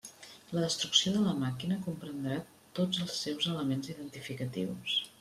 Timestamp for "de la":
1.17-1.35